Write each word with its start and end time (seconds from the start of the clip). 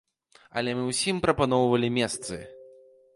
Але 0.61 0.71
мы 0.79 0.83
ўсім 0.91 1.19
прапаноўвалі 1.27 1.91
месцы. 2.01 2.43